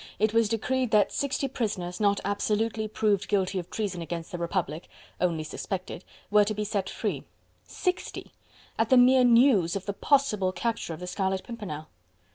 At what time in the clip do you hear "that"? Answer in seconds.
0.89-1.11